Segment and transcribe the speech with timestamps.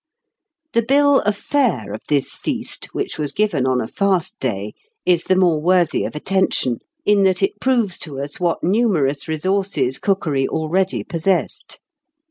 [0.73, 4.73] The bill of fare of this feast, which was given on a fast day,
[5.05, 9.99] is the more worthy of attention, in that it proves to us what numerous resources
[9.99, 11.77] cookery already possessed.